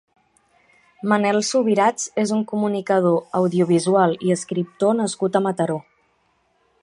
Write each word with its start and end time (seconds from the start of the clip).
Manel 1.11 1.41
Subirats 1.49 2.07
és 2.23 2.33
un 2.37 2.41
comunicador 2.53 3.21
audiovisual 3.41 4.17
i 4.29 4.35
escriptor 4.37 4.99
nascut 5.03 5.37
a 5.37 5.43
Mataró. 5.49 5.79